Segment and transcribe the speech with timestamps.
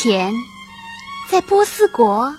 [0.00, 0.32] 前，
[1.28, 2.32] 在波斯国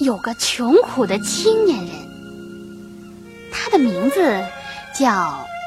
[0.00, 4.42] 有个穷苦的青年人，他的名字
[4.98, 5.12] 叫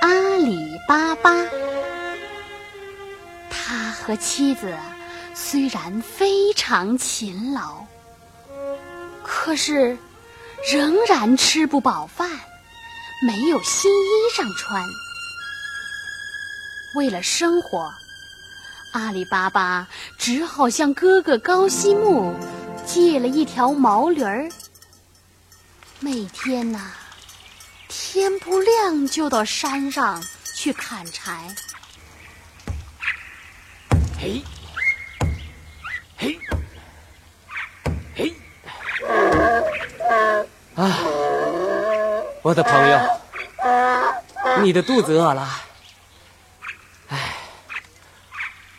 [0.01, 1.35] 阿里巴巴。
[3.47, 4.75] 他和妻子
[5.35, 7.85] 虽然非常勤劳，
[9.21, 9.95] 可是
[10.73, 12.27] 仍然吃不饱饭，
[13.21, 14.83] 没有新衣裳穿。
[16.95, 17.87] 为了生活。
[18.93, 19.87] 阿里巴巴
[20.17, 22.33] 只好向哥哥高西木
[22.85, 24.49] 借了一条毛驴儿。
[25.99, 26.79] 每天呐，
[27.87, 30.23] 天不亮就到山上
[30.55, 31.47] 去砍柴。
[34.19, 34.41] 嘿，
[36.17, 36.39] 嘿，
[38.15, 38.33] 嘿！
[40.75, 40.99] 啊，
[42.41, 42.99] 我的朋友，
[44.63, 45.47] 你的肚子饿了。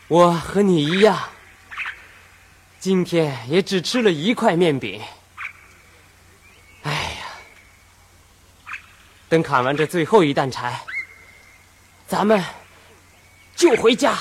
[0.09, 1.29] 我和你一样，
[2.79, 4.99] 今天也只吃了一块面饼。
[6.81, 7.25] 哎呀，
[9.29, 10.81] 等砍完这最后一担柴，
[12.07, 12.43] 咱们
[13.55, 14.17] 就回家。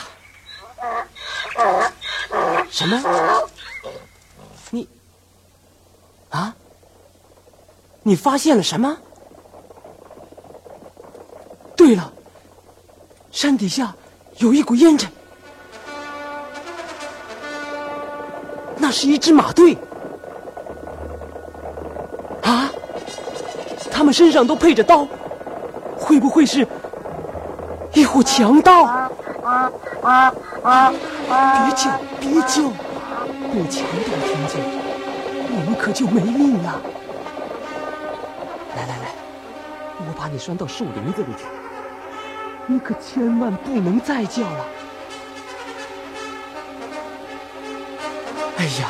[2.71, 3.49] 什么？
[4.69, 4.87] 你
[6.29, 6.55] 啊？
[8.03, 8.95] 你发现了什么？
[11.75, 12.13] 对了，
[13.33, 13.97] 山底下
[14.37, 15.11] 有一股烟尘。
[18.89, 19.77] 那是一支马队
[22.43, 22.71] 啊！
[23.91, 25.07] 他们身上都配着刀，
[25.95, 26.67] 会不会是
[27.93, 28.87] 一伙强盗？
[29.45, 29.53] 别
[31.77, 32.63] 叫，别叫！
[33.53, 34.59] 被强盗听见，
[35.51, 36.81] 我们可就没命了。
[38.75, 39.13] 来来来，
[39.99, 41.45] 我把你拴到树林子里去，
[42.67, 44.65] 你可千万不能再叫了。
[48.59, 48.89] 哎呀，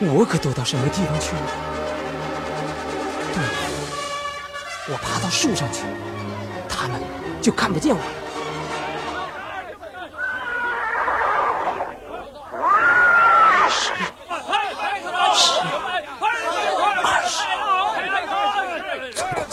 [0.00, 1.42] 我可躲到什么地方去了？
[3.32, 3.40] 对，
[4.92, 5.84] 我爬到树上去，
[6.68, 7.00] 他们
[7.40, 8.04] 就看不见我了。
[13.70, 13.92] 十、
[15.36, 15.60] 十、
[17.04, 17.38] 二十，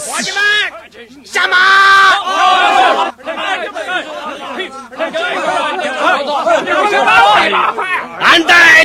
[0.01, 0.41] 伙计们，
[1.23, 1.57] 下马！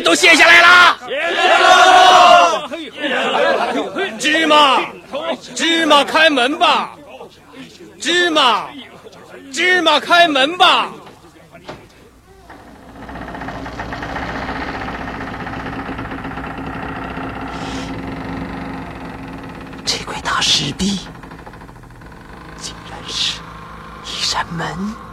[0.01, 0.99] 都卸下来了。
[4.19, 4.81] 芝麻，
[5.55, 6.97] 芝麻开门吧！
[8.01, 8.67] 芝麻，
[9.53, 10.89] 芝麻开门吧！
[19.85, 21.01] 这块大石壁，
[22.57, 23.41] 竟然是
[24.05, 25.04] 一扇门。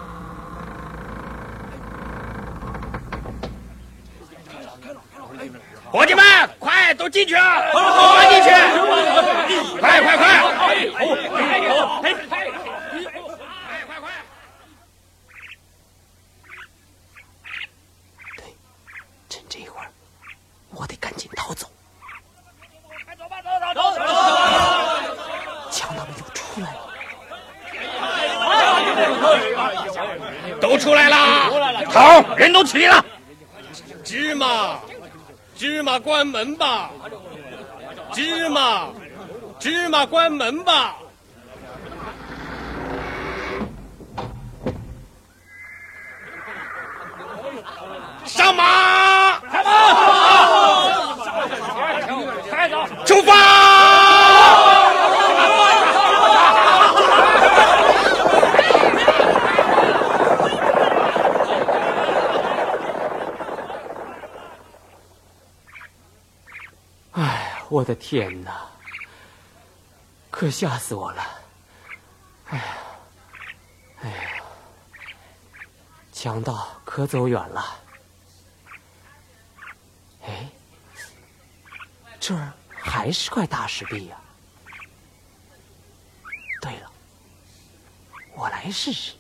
[5.92, 6.24] 伙计们，
[6.58, 7.62] 快都进去啊！
[7.74, 8.50] 快进去！
[9.78, 10.42] 快快快！
[13.86, 14.10] 快快！
[18.38, 18.56] 对，
[19.28, 19.92] 趁这一会儿，
[20.70, 21.68] 我得赶紧逃走。
[23.06, 24.00] 快走吧，走走走走！
[25.72, 26.80] 强盗们又出来了，
[30.62, 31.84] 都出来了！
[31.90, 33.04] 好，人都齐了。
[34.06, 34.80] 芝麻。
[35.62, 36.90] 芝麻关门吧，
[38.14, 38.88] 芝麻，
[39.60, 40.96] 芝麻关门吧。
[48.26, 49.70] 上马，开马，
[53.06, 53.41] 出发。
[67.82, 68.70] 我的天哪！
[70.30, 71.42] 可吓死我了！
[72.46, 72.78] 哎呀，
[74.04, 74.44] 哎呀，
[76.12, 77.80] 强盗可走远了。
[80.22, 80.48] 哎，
[82.20, 84.22] 这儿还是块大石壁呀。
[86.62, 86.92] 对了，
[88.36, 89.14] 我来试试，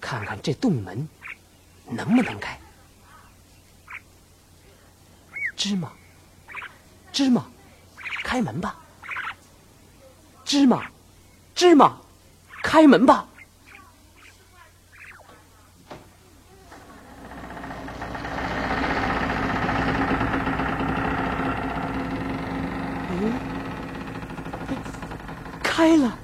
[0.00, 1.08] 看看这洞门
[1.84, 2.56] 能不能开。
[5.56, 5.92] 芝麻。
[7.18, 7.44] 芝麻，
[8.22, 8.76] 开门吧！
[10.44, 10.88] 芝麻，
[11.52, 11.98] 芝麻，
[12.62, 13.26] 开门吧！
[25.60, 26.16] 开了！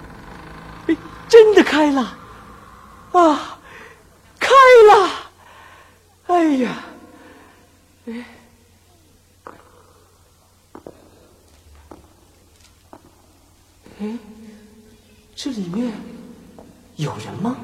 [1.28, 2.16] 真的开了！
[3.10, 3.58] 啊，
[4.38, 4.48] 开
[4.92, 5.10] 了！
[6.28, 6.84] 哎呀，
[8.06, 8.24] 哎，
[14.00, 14.18] 哎，
[15.36, 15.92] 这里面
[16.96, 17.56] 有人吗？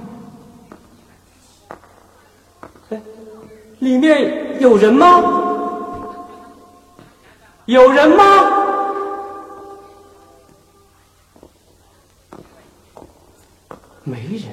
[2.91, 3.01] 哎，
[3.79, 5.07] 里面有人吗？
[7.67, 8.25] 有人吗？
[14.03, 14.51] 没人。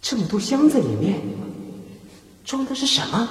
[0.00, 1.20] 这么多箱子里面
[2.44, 3.28] 装的是什么？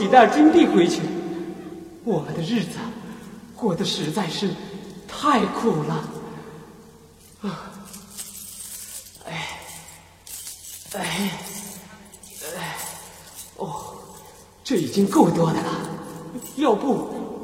[0.00, 1.02] 几袋金币回去。
[2.04, 2.78] 我们的日子
[3.54, 4.48] 过得实在是
[5.06, 5.94] 太苦了。
[7.42, 7.70] 啊，
[9.26, 9.60] 哎，
[10.94, 11.30] 哎，
[12.56, 12.78] 哎，
[13.58, 13.94] 哦，
[14.64, 15.68] 这已经够多的了。
[16.56, 16.94] 要不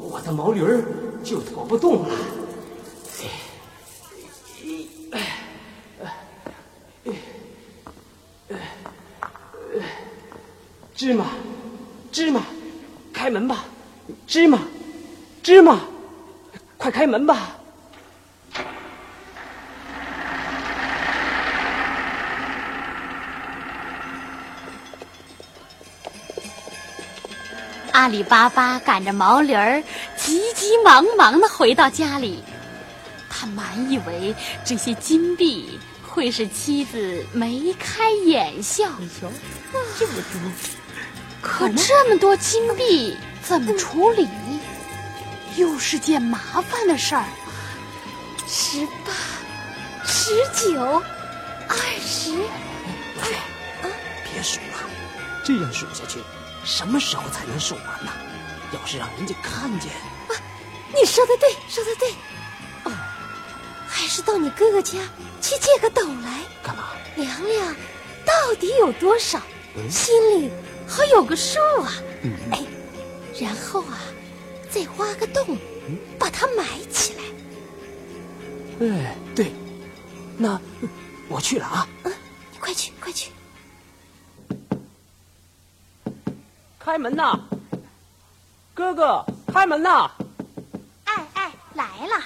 [0.01, 0.83] 我的毛驴儿
[1.23, 2.15] 就驮不动了。
[5.11, 5.21] 哎，
[6.01, 6.11] 哎，
[8.49, 8.57] 哎，
[10.95, 11.27] 芝麻。
[12.09, 12.41] 芝麻，
[13.13, 13.65] 开门吧！
[14.25, 14.59] 芝麻，
[15.43, 15.81] 芝麻，
[16.77, 17.53] 快开门吧！
[27.91, 29.83] 阿里巴巴赶着毛驴儿，
[30.15, 32.43] 急急忙忙的回到家里。
[33.29, 34.33] 他满以为
[34.63, 38.87] 这些金币会使妻子眉开眼笑。
[38.99, 39.27] 你瞧，
[39.97, 40.41] 这么多。
[41.41, 43.15] 可这么多金币
[43.47, 44.27] 怎么处理？
[45.55, 47.23] 又是件麻烦的事儿。
[48.45, 49.13] 十八、
[50.05, 51.01] 十九、
[51.69, 52.33] 二十，
[53.21, 53.89] 哎，
[54.25, 54.89] 别数了，
[55.45, 56.19] 这样数下去，
[56.65, 58.11] 什么时候才能数完呢？
[58.73, 59.91] 要是让人家看见……
[60.27, 60.35] 啊，
[60.93, 62.11] 你说的对，说的对。
[62.83, 62.91] 哦，
[63.87, 64.99] 还是到你哥哥家
[65.41, 66.89] 去借个斗来，干嘛？
[67.15, 67.73] 量量
[68.25, 69.41] 到底有多少，
[69.89, 70.51] 心里。
[70.89, 71.91] 好有个数啊！
[72.23, 72.63] 嗯哎，
[73.39, 73.99] 然后啊，
[74.69, 75.57] 再挖个洞，
[76.17, 77.23] 把它埋起来。
[78.87, 79.51] 哎，对，
[80.37, 80.59] 那
[81.29, 81.87] 我去了啊！
[82.03, 82.13] 嗯，
[82.51, 83.31] 你快去，快去！
[86.79, 87.39] 开门呐，
[88.73, 89.23] 哥哥，
[89.53, 90.09] 开门呐！
[91.05, 92.23] 哎哎，来了。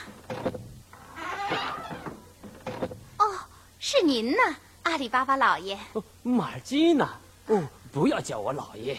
[3.18, 3.40] 哦，
[3.80, 4.38] 是您呢，
[4.84, 5.78] 阿里巴巴老爷。
[6.24, 7.10] 马尔基呢？
[7.48, 7.62] 哦。
[7.92, 8.98] 不要叫我老爷，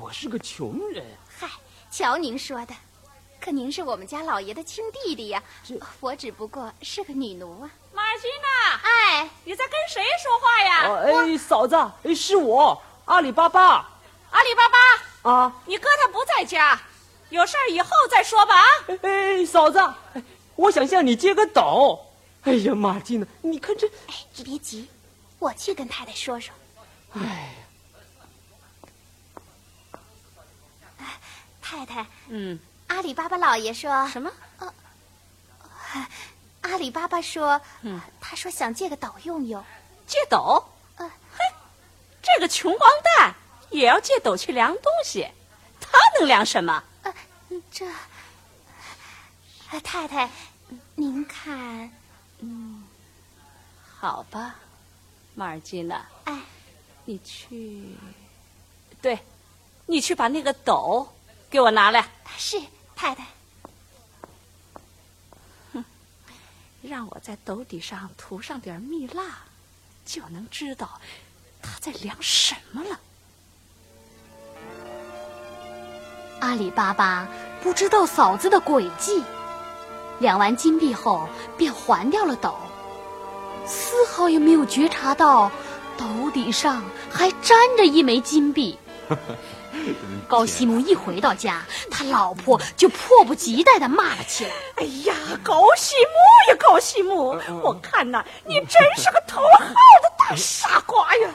[0.00, 1.04] 我是个穷人。
[1.38, 1.46] 嗨，
[1.90, 2.74] 瞧您说的，
[3.38, 5.42] 可您是我们家老爷的亲弟弟呀。
[5.62, 7.70] 这我只不过是个女奴啊。
[7.92, 10.96] 马尔金娜，哎，你在跟谁说话呀？
[11.04, 13.90] 哎，嫂子，哎，是我，阿里巴巴。
[14.30, 16.80] 阿里巴巴啊，你哥他不在家，
[17.28, 18.54] 有事儿以后再说吧。
[18.54, 18.66] 啊，
[19.02, 19.78] 哎，嫂子，
[20.56, 22.00] 我想向你借个斗。
[22.44, 23.26] 哎呀，马金呢？
[23.42, 23.86] 你看这……
[24.06, 24.88] 哎，你别急，
[25.38, 26.54] 我去跟太太说说。
[27.12, 27.54] 哎。
[31.70, 32.58] 太太，嗯，
[32.88, 34.28] 阿里巴巴老爷说什么？
[34.58, 34.74] 呃，
[36.62, 39.64] 阿里巴巴说，嗯，他说想借个斗用用，
[40.04, 40.64] 借斗？
[40.96, 41.38] 呃，嘿，
[42.20, 43.32] 这个穷光蛋
[43.70, 45.28] 也要借斗去量东西，
[45.80, 46.82] 他能量什么？
[47.02, 47.14] 呃，
[47.70, 47.86] 这，
[49.84, 50.28] 太太，
[50.96, 51.88] 您看，
[52.40, 52.82] 嗯，
[53.96, 54.56] 好吧，
[55.36, 56.36] 马尔基娜，哎，
[57.04, 57.94] 你去，
[59.00, 59.20] 对，
[59.86, 61.08] 你去把那个斗。
[61.50, 62.06] 给我拿来。
[62.38, 62.58] 是
[62.96, 63.26] 太太。
[65.74, 65.84] 哼，
[66.80, 69.24] 让我在斗底上涂上点蜜蜡，
[70.06, 71.00] 就能知道
[71.60, 72.98] 他在量什么了。
[76.40, 77.28] 阿里巴巴
[77.62, 79.22] 不知道嫂子的诡计，
[80.18, 81.28] 量完金币后
[81.58, 82.56] 便还掉了斗，
[83.66, 85.50] 丝毫也没有觉察到
[85.98, 88.78] 斗底上还粘着一枚金币。
[90.28, 101.30] 高西木一回到家，他老婆就迫不及待的骂了起来：“哎呀，高西木呀，高西木，我看呐，你真是个头号的大傻瓜呀！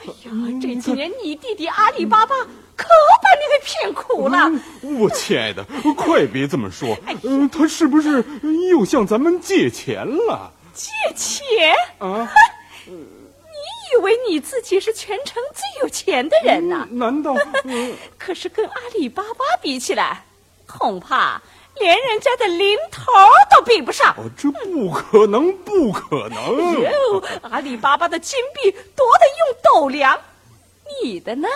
[0.00, 0.30] 哎呀，
[0.62, 2.34] 这几年你弟弟阿里巴巴
[2.76, 2.88] 可
[3.22, 4.50] 把你给骗苦了。
[5.00, 5.64] 我亲爱的，
[5.96, 8.24] 快别这么说，嗯，他是不是
[8.70, 10.52] 又向咱们借钱了？
[10.72, 12.30] 借钱啊？”
[13.96, 16.86] 以为你自己是全城最有钱的人呢？
[16.90, 17.34] 难道？
[18.18, 20.22] 可是跟阿里巴巴比起来，
[20.66, 21.40] 恐怕
[21.76, 23.04] 连人家的零头
[23.50, 24.14] 都比不上。
[24.18, 26.80] 哦，这不可能，不可能！
[26.82, 30.20] 哟，阿里巴巴的金币多得用斗量，
[31.02, 31.48] 你的呢？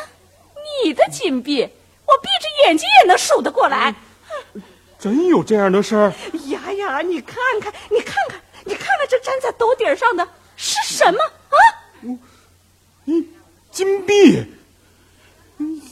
[0.82, 1.62] 你的金币
[2.06, 3.94] 我闭着眼睛也能数得过来。
[4.98, 6.12] 真有这样的事儿？
[6.48, 11.58] 呀呀，你看看，你看看，你看看，这粘在斗底上的是什么啊？
[13.10, 13.26] 嗯，
[13.72, 14.44] 金币。
[15.58, 15.82] 嗯，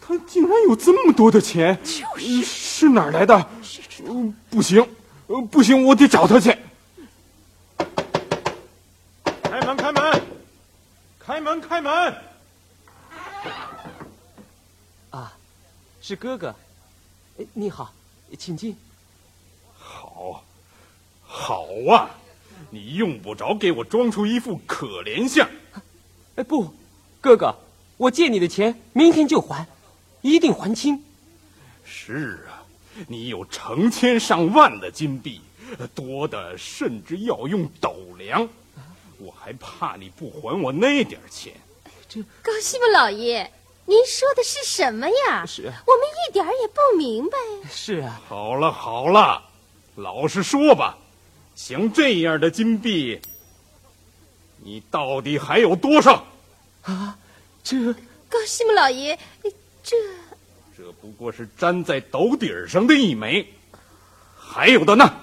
[0.00, 3.48] 他竟然有这么多的钱，就是是哪儿来的？
[4.04, 4.84] 嗯，不行，
[5.28, 6.56] 呃，不行，我得找他去。
[9.44, 10.22] 开门，开门，
[11.20, 12.14] 开门，开门！
[15.10, 15.32] 啊，
[16.00, 16.52] 是哥哥。
[17.38, 17.94] 哎，你好，
[18.36, 18.76] 请进。
[19.78, 20.44] 好，
[21.24, 22.10] 好啊，
[22.70, 25.48] 你用不着给我装出一副可怜相。
[26.36, 26.68] 哎，不，
[27.20, 27.54] 哥哥，
[27.96, 29.66] 我借你的钱明天就还，
[30.20, 31.00] 一定还清。
[31.84, 32.62] 是啊，
[33.06, 35.40] 你有成千上万的金币，
[35.94, 38.48] 多的甚至要用斗量，
[39.18, 41.52] 我还怕你不还我那点钱。
[42.08, 43.50] 这高西木老爷。
[43.86, 45.44] 您说的是什么呀？
[45.44, 47.36] 是，我们一点也不明白。
[47.70, 49.42] 是啊，好了好了，
[49.96, 50.96] 老实说吧，
[51.54, 53.20] 像这样的金币，
[54.64, 56.24] 你到底还有多少？
[56.82, 57.16] 啊，
[57.62, 57.92] 这
[58.30, 59.18] 高西木老爷，
[59.82, 59.94] 这
[60.74, 63.46] 这不过是粘在斗底儿上的一枚，
[64.34, 65.14] 还有的呢。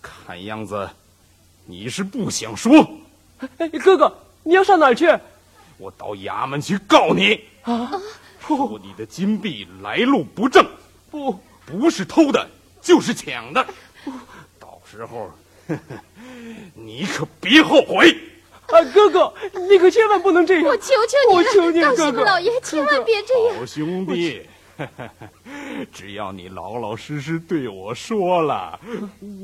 [0.00, 0.88] 看样子，
[1.66, 2.72] 你是不想说。
[3.58, 5.06] 哎，哥哥，你要上哪儿去？
[5.76, 7.92] 我到衙门去告你啊！
[8.40, 10.66] 说你的金币来路不正，
[11.10, 12.48] 不，不是偷的，
[12.80, 13.66] 就是抢的。
[14.58, 15.30] 到时候，
[16.74, 18.16] 你可别后悔。
[18.68, 19.32] 啊，哥哥，
[19.68, 20.64] 你可千万不能这样！
[20.64, 23.58] 我求求你了，我求你了，高老爷，千万别这样！
[23.58, 24.46] 好兄弟，
[25.92, 28.80] 只要你老老实实对我说了，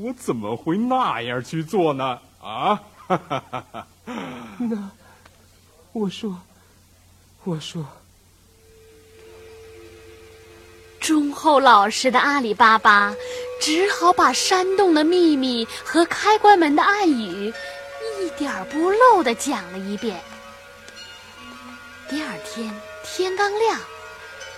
[0.01, 2.19] 我怎么会那样去做呢？
[2.41, 2.81] 啊？
[4.57, 4.89] 那。
[5.91, 6.39] 我说，
[7.43, 7.83] 我说，
[11.09, 13.15] 忠厚老实的阿里巴巴
[13.59, 17.51] 只好把山洞的秘密和开关门的暗语
[18.21, 20.21] 一点不漏的讲了一遍。
[22.07, 22.71] 第二天
[23.03, 23.79] 天刚亮，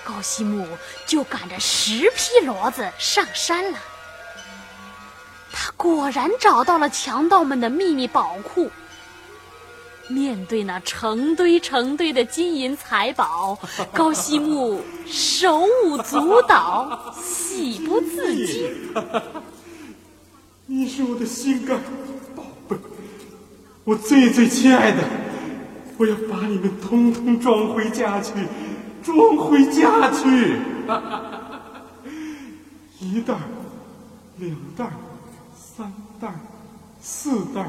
[0.04, 0.68] 高西木
[1.08, 3.80] 就赶着十匹骡子上山了。
[5.54, 8.70] 他果然找到了强盗们的秘密宝库。
[10.12, 13.58] 面对那成堆成堆的金银财宝，
[13.94, 18.72] 高西木手舞足蹈，喜不自禁。
[20.68, 21.80] 你是我的心肝
[22.36, 22.76] 宝贝，
[23.84, 25.04] 我最最亲爱的，
[25.98, 28.34] 我要把你们通通装回家去，
[29.04, 30.58] 装回家去。
[33.00, 33.34] 一袋，
[34.38, 34.92] 两袋，
[35.56, 36.34] 三袋，
[37.02, 37.68] 四袋。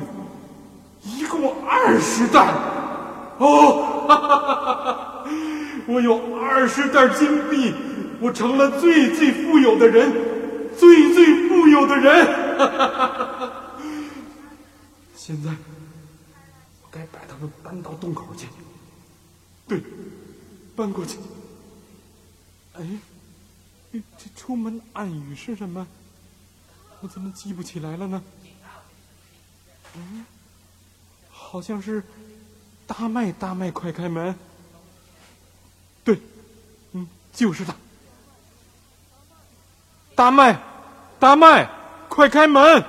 [1.03, 2.47] 一共二十袋，
[3.39, 5.25] 哦，哈哈哈哈
[5.87, 7.75] 我有二十袋金币，
[8.21, 10.13] 我成了最最富有的人，
[10.79, 12.27] 最最富有的人。
[15.17, 18.47] 现在，我该把他们搬到洞口去。
[19.67, 19.83] 对，
[20.77, 21.19] 搬过去。
[22.75, 22.87] 哎，
[23.93, 25.87] 这出门暗语是什么？
[27.01, 28.23] 我怎么记不起来了呢？
[29.97, 30.25] 嗯。
[31.53, 32.03] 好像是，
[32.87, 34.35] 大麦大麦快开门。
[36.03, 36.19] 对，
[36.93, 37.75] 嗯，就是他。
[40.15, 40.59] 大麦，
[41.19, 41.69] 大麦，
[42.09, 42.83] 快开门。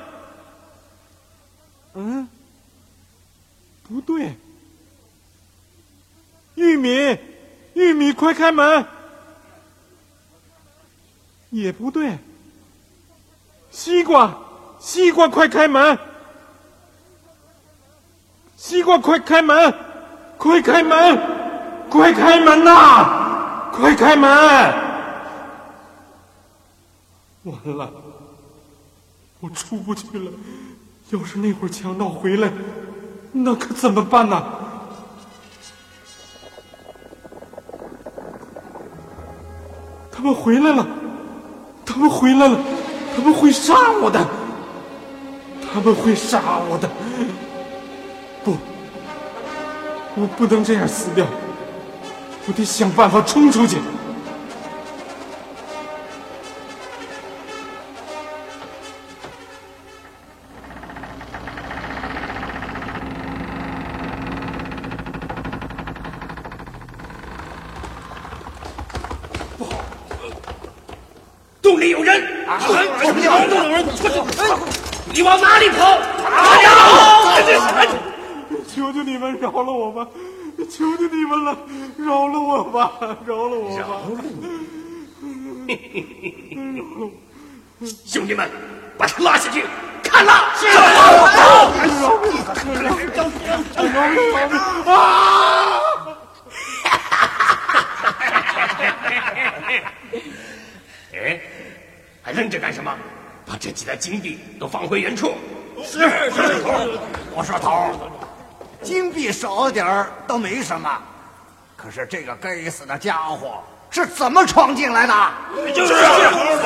[1.95, 2.25] 嗯，
[3.83, 4.33] 不对。
[6.55, 7.17] 玉米，
[7.73, 8.85] 玉米，快开门。
[11.49, 12.17] 也不对。
[13.71, 14.39] 西瓜，
[14.79, 15.99] 西瓜，快开门。
[18.63, 19.73] 西瓜，快开门！
[20.37, 21.19] 快开门！
[21.89, 23.69] 快开门呐！
[23.73, 24.29] 快开门！
[27.43, 27.91] 完了，
[29.41, 30.31] 我出不去了。
[31.09, 32.49] 要是那会儿强盗回来，
[33.33, 34.41] 那可怎么办呢？
[40.09, 40.87] 他们回来了！
[41.85, 42.57] 他们回来了！
[43.13, 44.25] 他们会杀我的！
[45.61, 46.89] 他们会杀我的！
[48.43, 48.57] 不，
[50.15, 51.25] 我不能这样死掉，
[52.45, 53.77] 我得想办法冲出去。
[69.57, 69.71] 不好，
[71.61, 72.21] 洞里有人！
[72.45, 72.59] 啊！
[72.59, 73.85] 洞里有人？
[75.13, 75.97] 你往哪里跑？
[78.93, 80.07] 求求你们饶了我吧！
[80.69, 81.57] 求求你们了，
[81.97, 82.91] 饶了我吧！
[83.25, 83.81] 饶了我吧！
[83.81, 84.21] 饶了
[87.79, 88.47] 你兄弟们，
[88.95, 89.65] 把他拉下去，
[90.03, 90.31] 砍了！
[90.55, 90.67] 是。
[94.91, 95.33] 啊！
[101.13, 101.41] 哎，
[102.21, 102.95] 还愣着干什么？
[103.43, 105.33] 把这几袋金币都放回原处。
[105.83, 105.99] 是
[106.31, 106.71] 是头，
[107.35, 107.89] 我说头，
[108.83, 111.01] 金币少点儿倒没什么，
[111.77, 115.13] 可是这个该死的家伙是怎么闯进来的？
[115.73, 115.93] 就是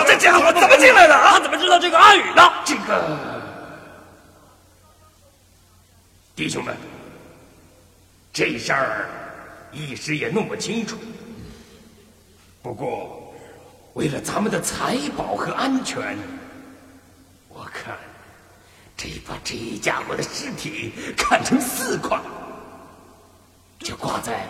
[0.05, 1.13] 这家伙怎么进来的？
[1.13, 2.53] 他怎么知道这个暗语的？
[2.65, 3.17] 这个，
[6.35, 6.75] 弟兄们，
[8.33, 9.09] 这事儿
[9.71, 10.97] 一时也弄不清楚。
[12.61, 13.33] 不过，
[13.93, 16.17] 为了咱们的财宝和安全。
[18.97, 22.19] 这把这家伙的尸体砍成四块，
[23.79, 24.49] 就挂在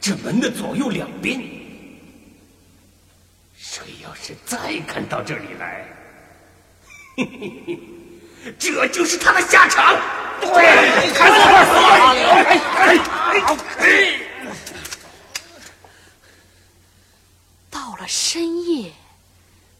[0.00, 1.38] 这门的左右两边。
[3.58, 5.86] 谁要是再敢到这里来，
[8.58, 9.94] 这就是他的下场。
[10.40, 12.88] 对，砍死块死哎哎哎
[13.78, 14.20] 哎！
[17.70, 18.92] 到了深夜，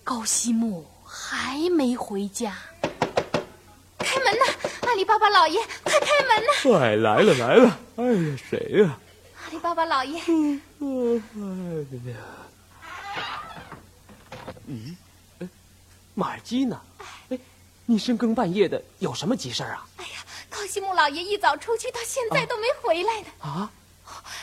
[0.05, 2.55] 高西木还没回家。
[4.07, 4.45] 开门呐！
[4.83, 6.53] 阿里巴巴老爷，快开门呐！
[6.79, 7.79] 哎，来了来了！
[7.97, 8.97] 哎呀，谁呀？
[9.45, 10.21] 阿里巴巴老爷。
[10.21, 10.61] 哎呀。
[10.79, 11.21] 嗯，
[15.41, 15.49] 哎，
[16.15, 16.81] 马尔基呢？
[17.31, 17.39] 哎，
[17.85, 19.85] 你深更半夜的有什么急事啊？
[19.97, 23.27] 哎呀，高西木老爷一早出去，到现在都没回来呢。
[23.41, 23.69] 啊？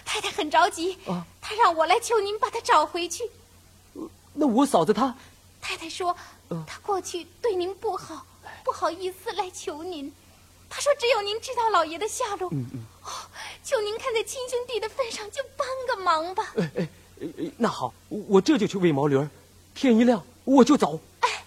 [0.03, 0.97] 太太很着急，
[1.41, 3.23] 他让我来求您把他找回去。
[4.33, 5.15] 那我嫂子她？
[5.61, 6.15] 太太说，
[6.67, 8.25] 她过去对您不好。
[8.63, 10.11] 不好意思来求您，
[10.69, 12.49] 他说只有您知道老爷的下落。
[12.51, 13.09] 嗯嗯，哦，
[13.63, 16.53] 求您看在亲兄弟的份上，就帮个忙吧。
[16.57, 16.87] 哎哎，
[17.57, 19.29] 那好，我这就去喂毛驴儿
[19.75, 20.99] 天一亮我就走。
[21.21, 21.43] 哎，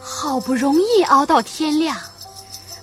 [0.00, 1.96] 好不容易熬到天亮，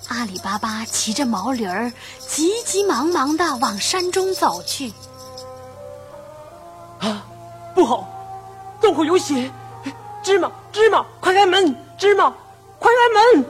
[0.07, 1.91] 阿里巴巴骑着毛驴儿，
[2.27, 4.91] 急急忙忙的往山中走去。
[9.05, 9.49] 有血！
[10.23, 11.75] 芝麻，芝麻，快开门！
[11.97, 12.33] 芝麻，
[12.79, 13.45] 快开门！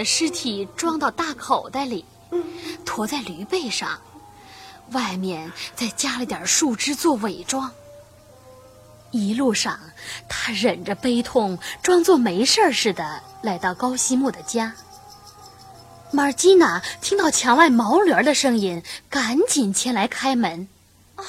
[0.00, 2.06] 的尸体装到大口袋里，
[2.86, 4.00] 驮在驴背上，
[4.92, 7.70] 外面再加了点树枝做伪装。
[9.10, 9.78] 一路上，
[10.26, 14.74] 他忍着悲痛，装作没事似的来到高西木的家。
[16.12, 20.66] 马尔基娜听到墙外毛驴的声音，赶紧前来开门。
[21.16, 21.24] 哦，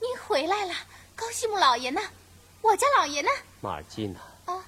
[0.00, 0.72] 您回来了，
[1.14, 2.00] 高西木老爷呢？
[2.62, 3.28] 我家老爷呢？
[3.60, 4.54] 马尔基娜。
[4.54, 4.64] 啊，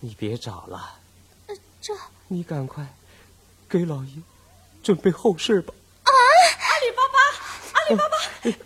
[0.00, 0.96] 你别找了。
[1.46, 1.94] 呃，这。
[2.28, 2.86] 你赶快
[3.68, 4.12] 给老爷
[4.82, 5.72] 准备后事吧。
[6.04, 6.12] 啊！
[6.12, 7.18] 阿里巴巴，
[7.72, 8.16] 阿里巴巴，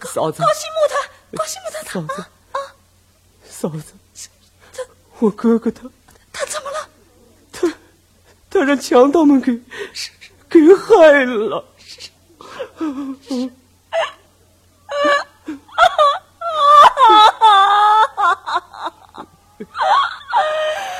[0.08, 0.96] 嫂子，高西木他，
[1.36, 2.22] 高西木他，嫂子，
[2.52, 2.58] 啊，
[3.48, 3.94] 嫂子，
[4.72, 4.82] 他，
[5.20, 5.88] 我哥哥他，
[6.32, 6.88] 他怎么了？
[7.52, 7.72] 他，
[8.50, 9.60] 他让强盗们给
[10.48, 11.64] 给害了。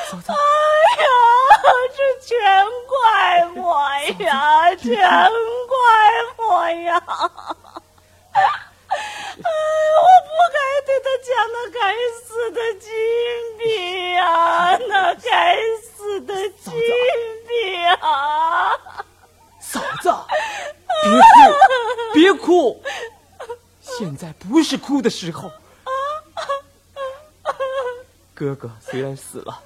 [0.09, 0.35] 嫂 子，哎
[1.03, 1.07] 呀，
[1.97, 2.39] 这全
[2.89, 3.63] 怪我
[4.25, 5.77] 呀，全怪
[6.39, 7.03] 我呀！
[8.33, 8.41] 哎，
[9.43, 10.57] 我不该
[10.87, 11.81] 对他讲那该
[12.23, 12.89] 死的金
[13.59, 13.63] 币
[14.13, 16.73] 呀， 那该死的金
[17.49, 17.53] 币
[18.01, 18.73] 啊！
[19.61, 20.15] 嫂子，
[21.03, 21.27] 别哭，
[22.15, 22.83] 别哭，
[23.81, 25.51] 现在不是哭的时候。
[28.35, 29.63] 哥哥虽然死了，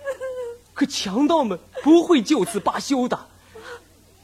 [0.77, 3.19] 可强盗们不会就此罢休的。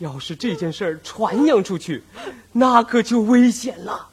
[0.01, 2.05] 要是这件事儿传扬出去，
[2.53, 4.11] 那可就危险了。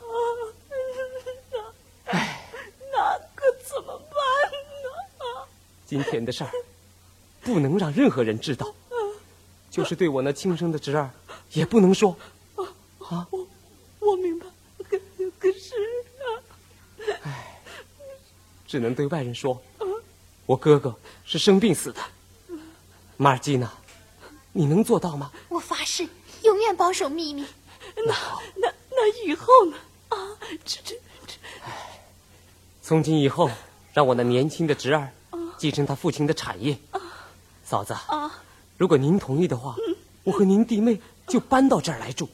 [2.06, 2.50] 哎，
[2.94, 4.16] 那可怎么办
[5.20, 5.46] 呢？
[5.86, 6.50] 今天的事儿
[7.42, 8.74] 不能让任何人知道，
[9.70, 11.10] 就是对我那亲生的侄儿，
[11.52, 12.16] 也不能说。
[12.56, 13.48] 啊，我
[14.00, 14.46] 我明白。
[14.90, 14.98] 可
[15.38, 15.76] 可是
[16.24, 16.24] 啊，
[17.24, 17.62] 哎，
[18.66, 19.62] 只能对外人说，
[20.46, 22.00] 我哥哥是生病死的。
[23.22, 23.70] 马尔基娜，
[24.54, 25.30] 你能做到吗？
[25.50, 26.08] 我发誓，
[26.44, 27.46] 永远保守秘密。
[27.98, 28.16] 那
[28.56, 29.76] 那那以后呢？
[30.08, 30.16] 啊，
[30.64, 30.96] 这这
[31.28, 31.34] 这，
[32.82, 33.52] 从今以后，
[33.92, 35.12] 让我那年轻的侄儿
[35.58, 36.80] 继承他父亲的产业。
[37.66, 37.94] 嫂子，
[38.78, 39.76] 如果您同意的话，
[40.24, 42.30] 我和您弟妹就搬到这儿来住，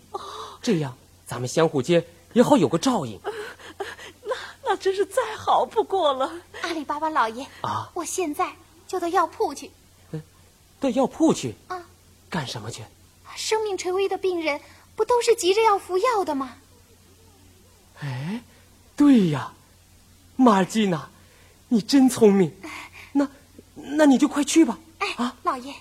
[0.62, 0.96] 这样
[1.26, 3.20] 咱们相互间也好有个照应。
[4.22, 6.32] 那那真是再好不过了。
[6.62, 8.54] 阿里巴巴老爷啊，我现在
[8.86, 9.72] 就到药铺去。
[10.80, 11.84] 到药铺去啊？
[12.30, 12.84] 干什么去？
[13.36, 14.62] 生命垂危的病人
[14.96, 16.56] 不都是急着要服药的吗？
[18.00, 18.42] 哎，
[18.96, 19.54] 对呀，
[20.36, 21.10] 马尔基娜，
[21.70, 22.54] 你真聪明。
[23.12, 23.28] 那，
[23.74, 24.78] 那你就快去吧。
[25.00, 25.74] 哎，啊，老爷。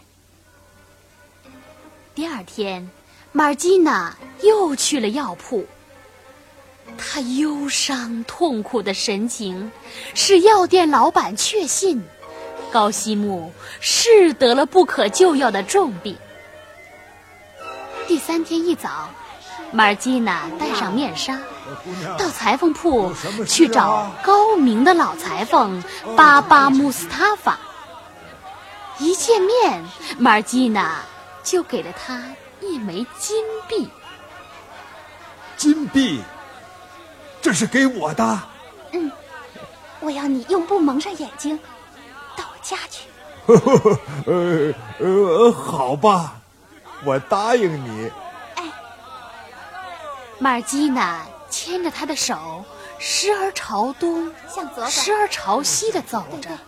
[2.14, 2.88] 第二天，
[3.33, 5.64] 马尔基娜又去了药铺。
[6.96, 9.70] 她忧伤痛苦的神情，
[10.14, 12.02] 使药店老板确信。
[12.74, 16.18] 高西木是得了不可救药的重病。
[18.08, 19.08] 第三天一早，
[19.70, 21.38] 马尔基娜戴上面纱，
[22.18, 23.14] 到裁缝铺
[23.46, 25.80] 去找高明的老裁缝
[26.16, 27.60] 巴巴穆斯塔法。
[28.98, 29.84] 一见面，
[30.18, 31.00] 马尔基娜
[31.44, 32.24] 就给了他
[32.60, 33.37] 一枚金
[33.68, 33.88] 币。
[35.56, 36.20] 金币，
[37.40, 38.40] 这是给我的。
[38.90, 39.12] 嗯，
[40.00, 41.56] 我要你用布蒙上眼睛。
[42.64, 43.07] 下去。
[44.27, 46.40] 呃呃，好吧，
[47.05, 48.11] 我答应你。
[48.57, 48.72] 哎，
[50.38, 52.64] 马尔基娜牵着他的手，
[52.98, 56.59] 时而朝东，向左时而朝西的走着，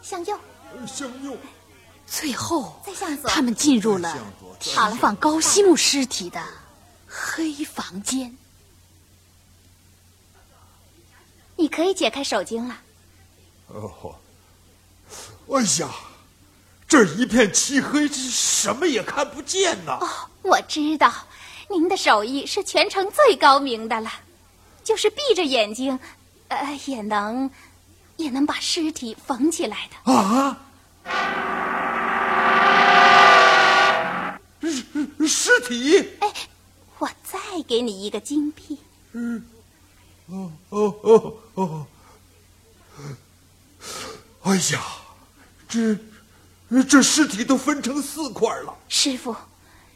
[0.00, 0.38] 向右，
[0.86, 1.36] 向右。
[2.06, 2.80] 最后，
[3.26, 4.16] 他们进入了
[4.58, 6.42] 停放高西木尸体的
[7.06, 8.34] 黑房间。
[11.56, 12.74] 你可以解开手巾了。
[13.66, 14.14] 哦。
[15.50, 15.88] 哎呀，
[16.86, 19.98] 这一片漆黑，这什么也看不见呐！
[20.00, 20.08] 哦，
[20.42, 21.12] 我知道，
[21.70, 24.10] 您的手艺是全城最高明的了，
[24.84, 25.98] 就是闭着眼睛，
[26.48, 27.50] 呃，也能，
[28.16, 30.12] 也能把尸体缝起来的。
[30.12, 30.60] 啊！
[34.60, 36.10] 尸尸体？
[36.20, 36.32] 哎，
[36.98, 38.78] 我再给你一个金币。
[39.12, 39.42] 嗯，
[40.26, 41.86] 哦哦哦哦！
[44.42, 44.80] 哎呀！
[45.68, 48.74] 这，这尸体都分成四块了。
[48.88, 49.36] 师傅，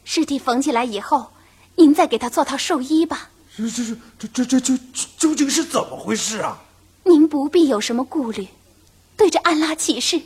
[0.04, 1.32] 尸体缝起来以后，
[1.76, 3.30] 您再给他做套寿衣吧。
[3.56, 4.78] 这、这、这、这、这、究
[5.18, 6.62] 究竟是怎么回事啊？
[7.04, 8.46] 您不必有什么顾虑。
[9.16, 10.20] 对着安拉起誓，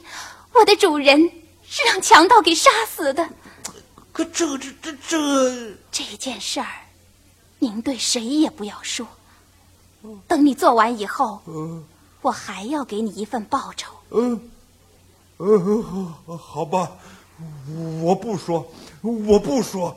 [0.53, 1.31] 我的主人
[1.69, 3.29] 是让强盗给杀死的。
[4.13, 6.67] 可这、这、这、这这件事儿，
[7.59, 9.07] 您对谁也不要说。
[10.29, 11.41] 等你做完以后，
[12.23, 13.93] 我还要给你一份报酬。
[14.11, 14.41] 嗯。
[15.39, 16.91] 呃，好吧，
[18.01, 18.67] 我不说，
[19.03, 19.95] 我不说。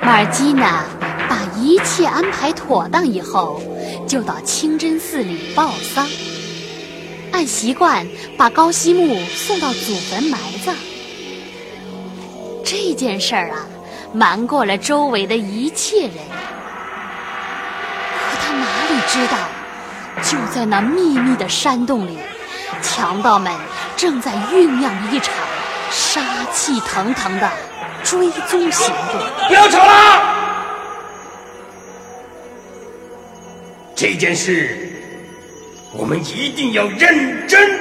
[0.00, 0.84] 马尔基娜
[1.28, 3.60] 把一切安排妥当以后，
[4.06, 6.06] 就到清真寺里报丧，
[7.32, 10.72] 按习惯把高西木送到祖坟埋葬。
[12.64, 13.66] 这件事儿啊，
[14.12, 16.18] 瞒过了周围的一切人，可
[18.40, 19.36] 他哪里知道？
[20.24, 22.18] 就在那秘密的山洞里，
[22.82, 23.52] 强盗们
[23.94, 25.34] 正在酝酿一场
[25.90, 27.50] 杀气腾腾的
[28.02, 29.20] 追踪行动。
[29.48, 30.34] 不要吵了！
[33.94, 34.90] 这件事，
[35.92, 37.78] 我们一定要认真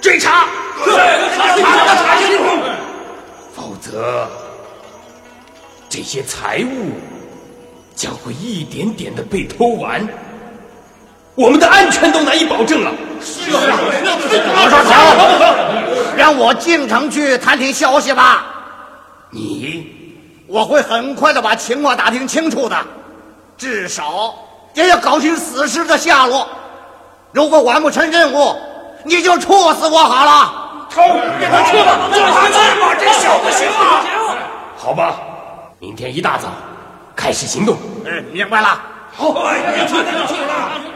[0.00, 0.46] 追查，
[0.84, 2.44] 查查查清楚，
[3.54, 4.30] 否则
[5.88, 6.92] 这些财物
[7.94, 10.06] 将会一点点的被偷完。
[11.36, 12.92] 我们的安全都难以保证了。
[13.20, 13.58] 是啊，
[14.56, 18.44] 我说行，让我进城去探听消息吧。
[19.30, 19.86] 你，
[20.46, 22.76] 我会很快的把情况打听清楚的，
[23.56, 24.34] 至少
[24.74, 26.46] 也要搞清死尸的下落。
[27.32, 28.56] 如果完不成任务，
[29.02, 30.86] 你就处死我好了。
[30.88, 31.02] 偷，
[31.38, 34.04] 别他去了，就他去吧，这小子行吗？
[34.76, 35.16] 好吧，
[35.80, 36.48] 明天一大早
[37.16, 37.76] 开始行动。
[38.04, 38.80] 嗯，明白了。
[39.16, 40.93] 好，别去了，去了。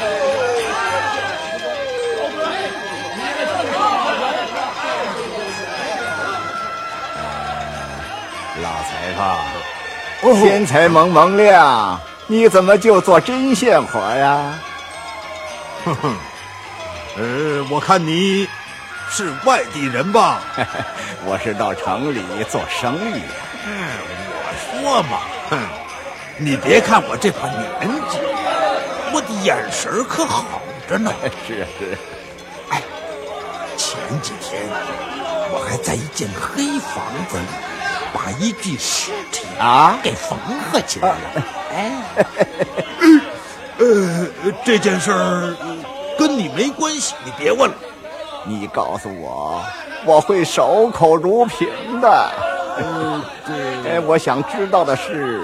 [8.62, 9.24] 老裁缝，
[10.42, 14.58] 天才蒙蒙亮，你怎么就做针线活呀？
[15.84, 16.14] 哼哼，
[17.16, 18.46] 呃，我看你
[19.08, 20.40] 是外地人吧？
[21.24, 23.22] 我是到城里做生意。
[23.62, 25.58] 我说嘛，哼！
[26.36, 27.62] 你别看我这把年
[28.08, 28.18] 纪，
[29.12, 31.12] 我的眼神可好着呢。
[31.46, 31.98] 是是。
[32.70, 32.82] 哎，
[33.76, 34.62] 前几天
[35.52, 37.44] 我还在一间黑房子里
[38.12, 40.38] 把一具尸体啊给缝
[40.70, 41.16] 合起来了。
[41.72, 41.92] 哎，
[43.78, 44.26] 呃，
[44.64, 45.56] 这件事儿
[46.18, 47.76] 跟你没关系，你别问了。
[48.44, 49.62] 你告诉我，
[50.04, 51.68] 我会守口如瓶
[52.00, 52.30] 的。
[52.78, 53.92] 嗯，对。
[53.92, 55.42] 哎，我想知道的是，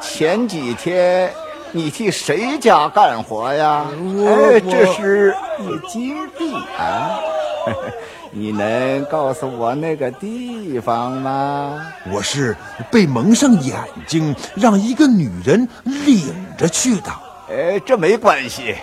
[0.00, 1.32] 前几天
[1.72, 3.86] 你替谁家干活呀？
[4.26, 7.20] 哎，这是一金币啊！
[8.30, 11.80] 你能告诉我那个地方吗？
[12.12, 12.56] 我是
[12.90, 13.76] 被蒙上眼
[14.06, 17.10] 睛，让一个女人领着去的。
[17.50, 18.74] 哎，这没关系，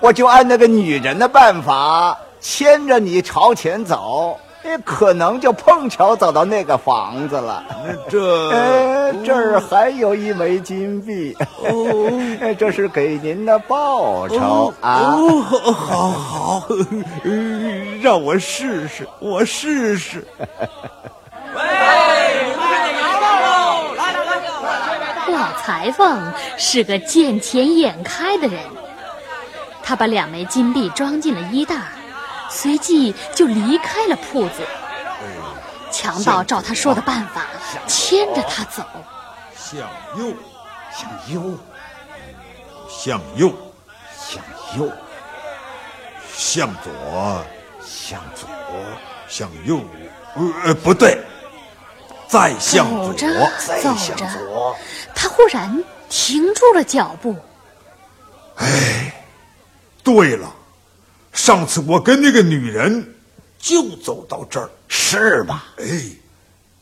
[0.00, 2.18] 我就按那个女人的办法。
[2.40, 7.64] 牵着你朝前走，哎，可能就碰巧走到那个房子了。
[8.08, 15.16] 这，哎，这儿还有一枚金币，哦， 这是给您的报酬啊！
[15.16, 16.68] 哦，好好，
[18.00, 20.24] 让我试试，我试试。
[21.54, 21.60] 喂，
[22.56, 23.02] 快点摇
[23.42, 23.94] 喽！
[23.96, 28.60] 来来来，老裁缝是个见钱眼开的人，
[29.82, 31.74] 他把两枚金币装进了衣袋。
[32.52, 34.62] 随即就离开了铺子。
[35.90, 37.46] 强盗照他说的办法，
[37.86, 38.82] 牵着他走。
[39.54, 39.80] 向
[40.16, 40.34] 右，
[40.94, 41.58] 向右，
[42.88, 43.52] 向右，
[44.16, 44.42] 向
[44.78, 44.92] 右，
[46.34, 47.44] 向左，
[47.84, 48.48] 向左，
[49.28, 49.80] 向右。
[50.64, 51.18] 呃，不对，
[52.26, 53.12] 再向左，
[53.58, 54.76] 再向左。
[55.14, 57.36] 他忽然停住了脚步。
[58.56, 59.12] 哎，
[60.02, 60.50] 对了。
[61.32, 63.14] 上次我跟那个女人
[63.58, 65.64] 就走到这儿，是吧？
[65.78, 65.84] 哎，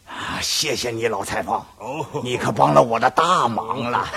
[0.07, 4.09] 啊，谢谢你，老裁缝，哦，你可帮了我的大忙了。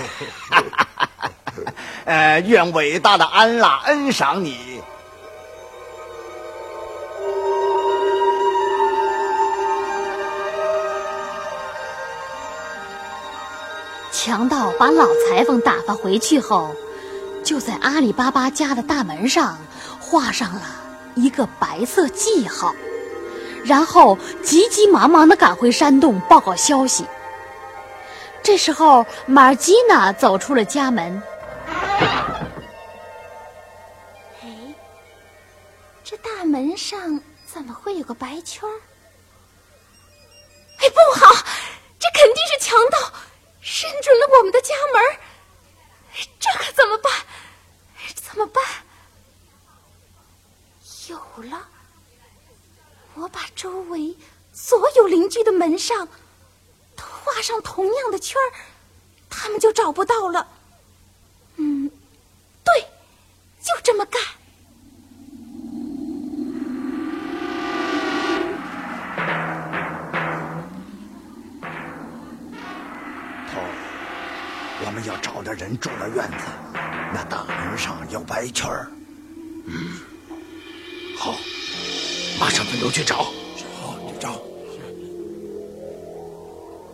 [2.06, 4.82] 呃，愿伟大的安拉恩赏你。
[14.12, 16.74] 强盗把老裁缝打发回去后，
[17.44, 19.58] 就在阿里巴巴家的大门上。
[20.14, 20.62] 画上了
[21.16, 22.76] 一个白色记号，
[23.66, 27.04] 然后急急忙忙地赶回山洞报告消息。
[28.44, 31.20] 这时候，马尔基娜走出了家门。
[34.44, 34.76] 哎，
[36.04, 37.20] 这大门上
[37.52, 38.78] 怎么会有个白圈儿？
[40.78, 41.34] 哎，不好，
[41.98, 43.00] 这肯定是强盗
[43.62, 45.02] 伸准了我们的家门。
[46.40, 47.12] 这可怎么办？
[48.14, 48.64] 怎么办？
[51.10, 51.18] 有
[51.50, 51.68] 了！
[53.16, 54.16] 我把周围
[54.54, 56.08] 所有邻居的门上
[56.96, 58.50] 都画上同样的圈儿，
[59.30, 60.48] 他们就找不到了。
[61.58, 61.90] 嗯，
[62.64, 62.82] 对，
[63.62, 64.22] 就这么干。
[73.52, 73.62] 头，
[74.86, 76.48] 我们要找的人住的院子，
[77.14, 78.92] 那大门上有白圈儿。
[79.66, 80.13] 嗯。
[81.18, 81.36] 好，
[82.40, 83.24] 马上分头去找。
[83.82, 84.42] 好，去找。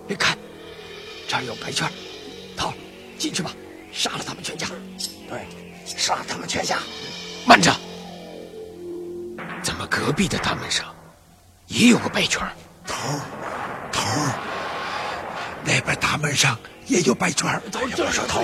[0.08, 0.38] 你看，
[1.28, 1.90] 这儿有白圈。
[2.56, 2.74] 头，
[3.18, 3.52] 进去吧，
[3.92, 4.68] 杀了他们全家。
[5.30, 5.46] 对，
[5.86, 6.78] 杀了他们全家。
[7.46, 7.74] 慢着，
[9.64, 10.94] 怎么隔壁的大门上
[11.68, 12.42] 也有个白圈？
[12.86, 12.96] 头，
[13.92, 14.02] 头，
[15.64, 17.48] 那边大门上也有白圈。
[17.74, 18.44] 我说头，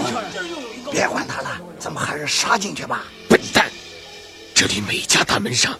[0.92, 3.04] 别管他了，咱们还是杀进去吧。
[3.28, 3.70] 笨蛋！
[4.56, 5.78] 这里每家大门上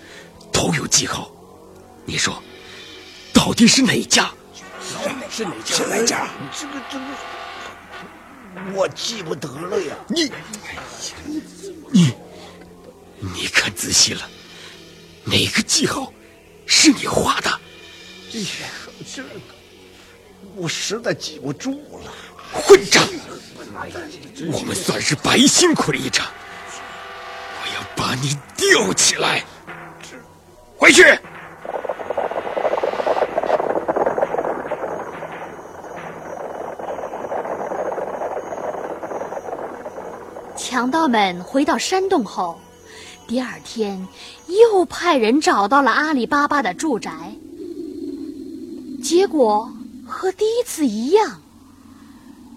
[0.52, 1.32] 都有记号，
[2.04, 2.44] 你说
[3.34, 4.30] 到底是哪家？
[5.32, 5.76] 是哪家？
[5.78, 6.30] 是哪家？
[6.52, 7.06] 这个这个，
[8.74, 9.96] 我记不得了呀！
[10.10, 10.30] 你
[11.90, 12.14] 你
[13.18, 14.30] 你看仔细了，
[15.24, 16.12] 哪个记号
[16.66, 17.50] 是你画的？
[18.34, 18.46] 哎呀，
[19.16, 19.24] 这
[20.54, 21.72] 我实在记不住
[22.04, 22.14] 了。
[22.52, 23.08] 混账！
[24.52, 26.30] 我们算是白辛苦了一场。
[28.22, 29.44] 你吊起来，
[30.78, 31.04] 回去。
[40.56, 42.60] 强盗们回到山洞后，
[43.28, 44.08] 第二天
[44.72, 47.12] 又派人找到了阿里巴巴的住宅，
[49.02, 49.72] 结果
[50.06, 51.40] 和第一次一样，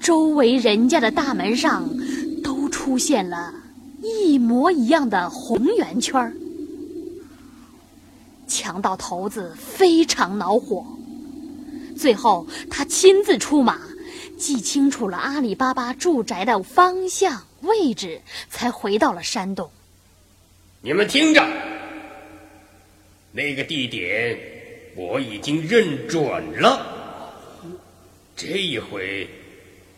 [0.00, 1.88] 周围人家的大门上
[2.42, 3.52] 都出现了。
[4.02, 6.32] 一模一样的红圆圈儿，
[8.46, 10.84] 强盗头子非常恼火。
[11.96, 13.80] 最后，他亲自出马，
[14.38, 19.68] 记清楚了阿里巴巴住宅的方向位置，才回到了山洞。
[20.80, 21.44] 你们听着，
[23.32, 24.38] 那个地点
[24.94, 27.34] 我已经认准了，
[28.36, 29.28] 这一回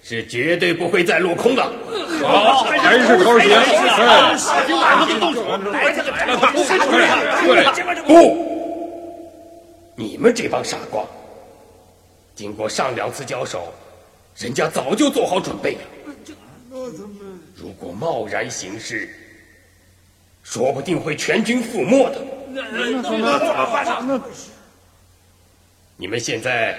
[0.02, 1.62] 是绝对不会再落空的。
[2.22, 3.48] 好，还是头儿姐。
[8.06, 8.12] 不，
[9.96, 11.04] 你们这帮傻瓜，
[12.34, 13.72] 经过上两次交手，
[14.36, 15.80] 人家早就做好准备了。
[17.54, 19.08] 如果贸然行事，
[20.42, 22.22] 说不定会全军覆没的。
[22.52, 22.62] 那？
[25.96, 26.78] 你们现在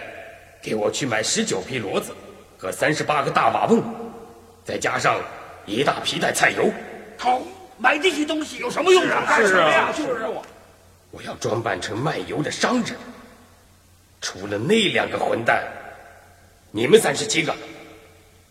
[0.62, 2.12] 给我去买十九匹骡子
[2.62, 3.82] 和三十八个大瓦瓮，
[4.64, 5.20] 再加上
[5.66, 6.72] 一大皮袋菜油。
[7.18, 7.42] 好，
[7.80, 9.36] 买这些东西有什么用啊？
[9.36, 10.46] 是啊，就是我。
[11.10, 12.96] 我要装扮成卖油的商人。
[14.22, 15.64] 除了那两个混蛋，
[16.70, 17.52] 你们三十七个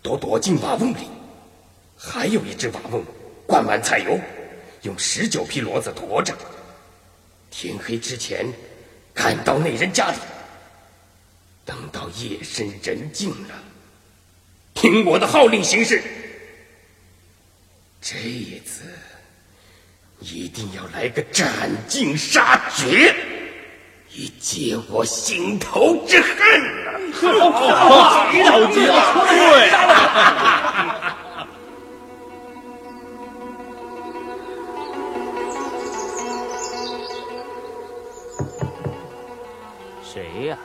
[0.03, 1.07] 都躲进瓦瓮里，
[1.96, 3.05] 还有一只瓦瓮
[3.46, 4.18] 灌满菜油，
[4.83, 6.35] 用十九匹骡子驮着。
[7.49, 8.44] 天黑之前
[9.14, 10.16] 赶到那人家里。
[11.64, 13.55] 等到夜深人静了，
[14.80, 16.02] 听我的号令行事。
[18.00, 18.84] 这一次
[20.20, 23.14] 一定要来个斩尽杀绝，
[24.08, 27.12] 以解我心头之恨！
[27.12, 28.32] 好
[28.72, 28.96] 极了，
[29.28, 29.70] 对。
[40.02, 40.56] 谁呀？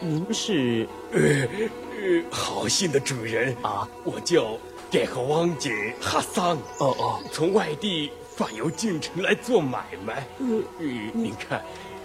[0.00, 0.86] 您是？
[1.12, 4.56] 呃呃，好心的主人啊，我叫
[4.90, 6.56] 盖和汪姐哈桑。
[6.78, 10.24] 哦哦，从外地发邮进城来做买卖。
[10.38, 11.60] 嗯呃，您看，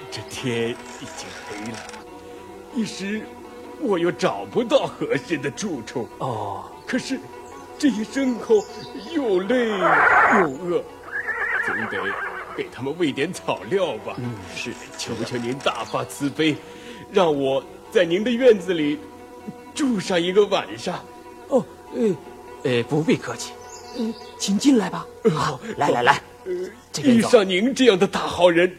[0.10, 1.78] 这天已经黑了，
[2.74, 3.22] 一时
[3.80, 6.10] 我又找不到合适的住处。
[6.18, 7.20] 哦，可是
[7.78, 8.56] 这些牲口
[9.12, 10.84] 又累又饿，
[11.66, 12.04] 总得
[12.58, 14.16] 给他们喂点草料吧。
[14.18, 16.56] 嗯，是，求求您大发慈悲，
[17.12, 18.98] 让我在您的院子里
[19.76, 21.00] 住上一个晚上。
[21.50, 22.16] 哦，呃，
[22.64, 23.54] 呃，不必客气，
[24.00, 25.06] 嗯，请进来吧。
[25.32, 26.20] 好，来来来。
[27.04, 28.76] 遇上您这样的大好人，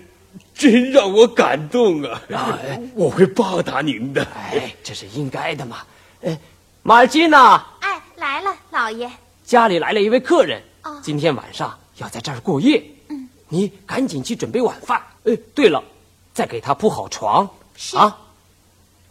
[0.53, 2.21] 真让我感动啊！
[2.33, 4.27] 啊哎我会报答您的。
[4.35, 5.83] 哎，这是应该的嘛。
[6.23, 6.37] 哎，
[6.83, 9.09] 马尔基娜，哎，来了，老爷。
[9.45, 12.83] 家里来了一位客人，哦今天晚上要在这儿过夜。
[13.11, 15.01] 嗯，你赶紧去准备晚饭。
[15.23, 15.81] 哎，对了，
[16.33, 17.49] 再给他铺好床。
[17.77, 18.17] 是啊，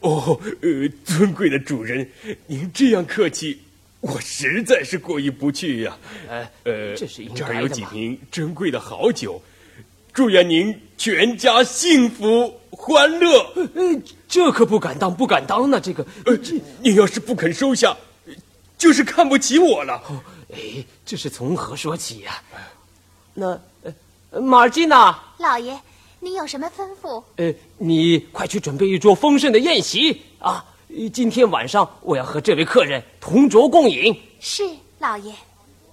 [0.04, 2.08] 哦，呃，尊贵的主人，
[2.46, 3.62] 您这样客气，
[4.02, 7.68] 我实在是过意不去呀、呃呃，这是应这儿有。
[7.70, 9.42] 几瓶珍贵的好酒，
[10.14, 13.40] 祝愿您全家幸福欢乐。
[13.56, 15.80] 呃，这可不敢当，不敢当呢。
[15.80, 16.38] 这个，呃，
[16.82, 17.96] 您要是不肯收下，
[18.78, 20.04] 就是看不起我了。
[20.54, 22.44] 哎，这是从何说起呀、
[23.34, 23.58] 那，
[24.32, 25.80] 呃，马尔基娜，老爷，
[26.24, 27.22] 您有什么吩咐？
[27.36, 30.64] 呃，你快去准备一桌丰盛的宴席啊！
[30.88, 34.18] 呃今天晚上我要和这位客人同桌共饮。
[34.40, 34.64] 是，
[35.00, 35.34] 老爷。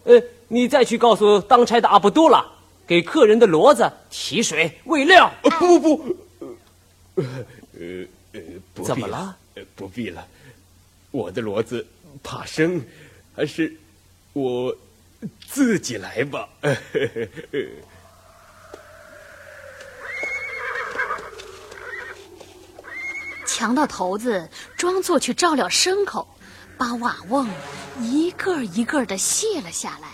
[0.05, 2.47] 呃，你再去告诉当差的阿卜杜拉，
[2.87, 5.33] 给客人的骡子提水喂料。
[5.43, 6.17] 呃，不不不，
[7.17, 7.25] 呃
[7.73, 8.41] 呃呃，
[8.73, 9.37] 不必怎么了？
[9.57, 10.25] 呃，不必了，
[11.11, 11.85] 我的骡子
[12.23, 12.81] 怕生，
[13.35, 13.75] 还是
[14.33, 14.73] 我
[15.49, 16.49] 自己来吧。
[23.61, 26.27] 强盗头子装作去照料牲口，
[26.79, 27.47] 把瓦瓮
[28.01, 30.09] 一个一个的卸了下来。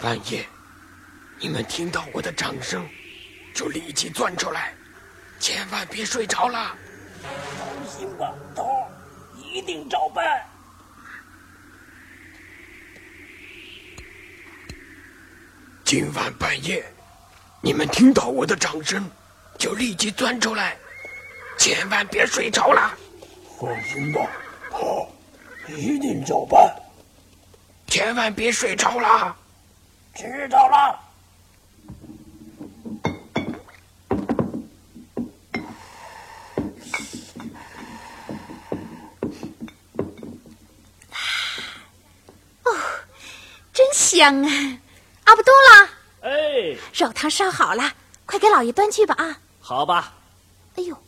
[0.00, 0.46] 半夜，
[1.40, 2.88] 你们听到我的掌声，
[3.52, 4.72] 就立即钻出来，
[5.40, 6.76] 千万别睡着了。
[7.20, 8.88] 放心吧，头儿，
[9.42, 10.24] 一定照办。
[15.84, 16.84] 今晚半夜，
[17.60, 19.10] 你们听到我的掌声，
[19.58, 20.76] 就立即钻出来，
[21.58, 22.96] 千万别睡着了。
[23.58, 24.30] 放心吧，
[24.70, 25.10] 头
[25.66, 26.72] 儿，一定照办。
[27.88, 29.36] 千万别睡着了。
[30.18, 31.00] 知道了。
[42.64, 42.76] 哦，
[43.72, 44.78] 真香啊！
[45.22, 45.88] 阿布多拉，
[46.22, 47.94] 哎，肉汤烧好了，
[48.26, 49.38] 快给老爷端去吧啊！
[49.60, 50.14] 好吧。
[50.74, 51.00] 哎呦，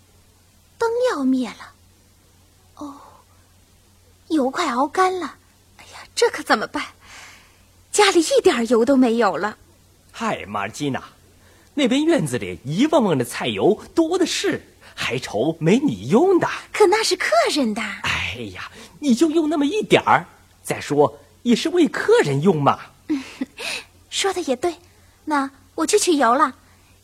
[0.79, 1.75] 灯要灭了。
[2.77, 3.01] 哦，
[4.29, 5.35] 油快熬干了。
[5.79, 6.85] 哎呀，这可怎么办？
[8.01, 9.59] 家里一点油都没有了。
[10.11, 11.05] 嗨，马尔基娜，
[11.75, 14.59] 那边院子里一瓮瓮的菜油多的是，
[14.95, 16.49] 还愁没你用的？
[16.73, 17.83] 可那是客人的。
[17.83, 18.71] 哎呀，
[19.01, 20.25] 你就用那么一点儿。
[20.63, 22.81] 再说也是为客人用嘛。
[23.09, 23.23] 嗯，
[24.09, 24.75] 说的也对。
[25.27, 26.55] 那我去取油了，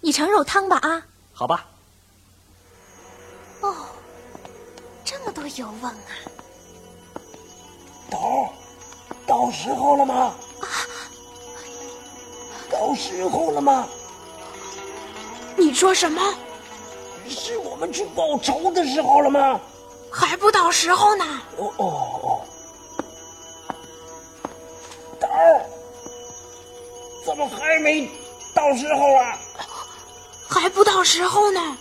[0.00, 1.02] 你盛肉汤吧啊。
[1.34, 1.66] 好吧。
[3.60, 3.86] 哦，
[5.04, 6.10] 这么多油瓮啊！
[8.10, 8.54] 到，
[9.26, 10.34] 到时候了吗？
[10.60, 10.66] 啊，
[12.70, 13.86] 到时候了吗？
[15.56, 16.22] 你说什么？
[17.28, 19.60] 是我们去报仇的时候了吗？
[20.10, 21.24] 还不到时候呢。
[21.56, 21.84] 哦哦
[22.22, 22.40] 哦！
[25.18, 25.66] 刀儿，
[27.24, 28.08] 怎么还没
[28.54, 29.38] 到时候啊？
[30.48, 31.76] 还不到时候呢。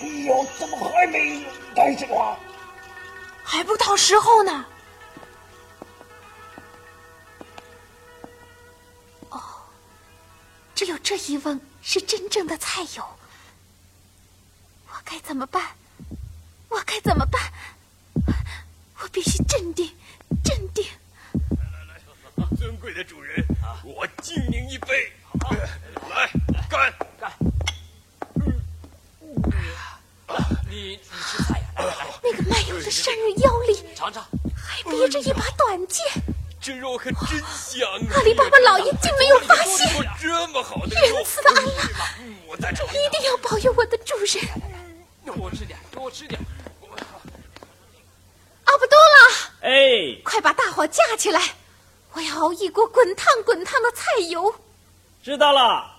[0.00, 1.44] 哎呦，怎么还没
[1.76, 2.38] 开始啊？
[3.44, 4.64] 还不到时候呢。
[10.80, 13.04] 只有这一瓮是真正的菜油。
[14.88, 15.62] 我该怎么办？
[16.70, 17.52] 我该怎么办？
[18.98, 19.94] 我必须镇定，
[20.42, 20.82] 镇定。
[21.50, 23.44] 来来来，尊贵的主人，
[23.84, 25.12] 我敬您一杯。
[26.08, 26.30] 来，
[26.70, 27.30] 干干。
[30.66, 31.66] 你你吃菜呀？
[31.76, 34.26] 来来来，那个卖油的生日妖力，尝尝，
[34.56, 36.06] 还别着一把短剑。
[36.60, 38.16] 这肉可真香啊！
[38.16, 39.88] 阿里巴巴老爷竟没有发现，
[40.20, 41.90] 这么好的仁慈的安拉，
[42.46, 44.44] 我在这一定要保佑我的主人。
[45.24, 46.38] 多吃点，多吃点。
[48.64, 51.40] 阿布多拉，哎，快把大火架起来，
[52.12, 54.54] 我要熬一锅滚烫滚烫的菜油。
[55.22, 55.90] 知道了。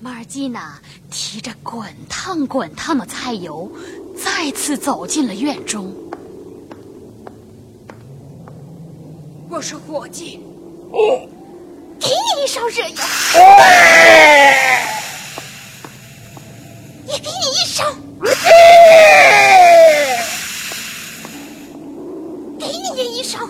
[0.00, 0.80] 马尔基娜
[1.10, 3.70] 提着滚烫滚烫的菜油，
[4.16, 5.94] 再次走进了院中。
[9.56, 10.38] 我是伙计，
[10.92, 11.26] 哦，
[11.98, 12.94] 给你一勺热油，
[17.06, 17.84] 也给你一勺，
[22.60, 23.48] 给你也一勺，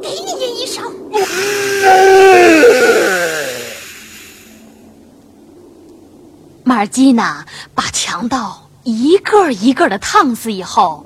[0.00, 0.80] 给你也一勺。
[6.64, 11.04] 马尔基娜把强盗一个一个的烫死以后，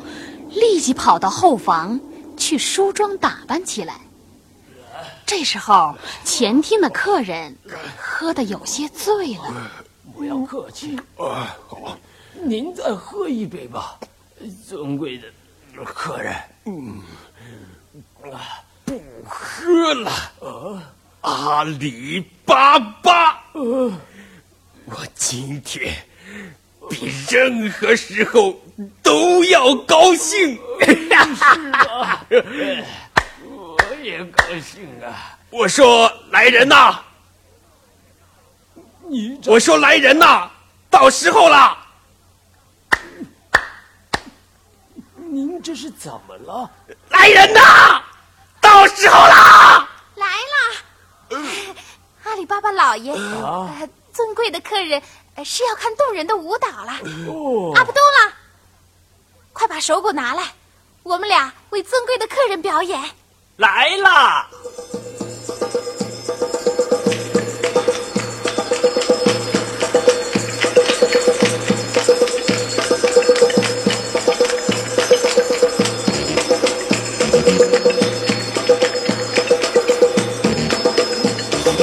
[0.61, 2.01] 立即跑到后房
[2.37, 4.01] 去梳妆打扮起来。
[5.25, 7.57] 这时候，前厅的客人
[7.99, 9.71] 喝得有些醉了。
[10.15, 11.97] 不要客气，啊，好，
[12.43, 13.99] 您再喝一杯吧，
[14.67, 15.29] 尊贵的
[15.85, 16.35] 客人。
[16.65, 17.01] 嗯，
[18.33, 20.83] 啊，不喝了。
[21.21, 23.43] 阿里巴巴。
[23.53, 25.95] 我今天
[26.89, 28.57] 比任何时候
[29.03, 30.59] 都要高兴。
[30.81, 31.09] 是
[31.73, 32.25] 啊，
[33.45, 35.37] 我也高兴啊。
[35.51, 37.01] 我说来人呐！
[39.09, 40.51] 你我说来人呐！
[40.91, 41.77] 到时候了。
[45.31, 46.71] 您这是怎么了？
[47.11, 48.03] 来人呐！
[48.61, 49.89] 到时候了。
[50.15, 51.35] 来啦！
[52.25, 55.03] 阿里巴巴老爷，啊呃，尊贵的客人
[55.35, 56.93] 呃是要看动人的舞蹈了。
[57.27, 58.38] 哦阿布多拉，快
[59.79, 60.43] 把手鼓拿来，
[61.05, 63.01] 我们俩为尊贵的客人表演。
[63.59, 64.49] 来啦！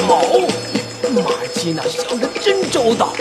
[0.05, 0.21] 好，
[1.13, 3.13] 马吉娜想的真周到。